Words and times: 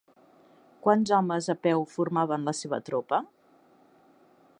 Quants 0.85 1.11
homes 1.17 1.49
a 1.55 1.57
peu 1.67 1.83
formaven 1.97 2.47
la 2.51 2.55
seva 2.61 2.79
tropa? 2.89 3.21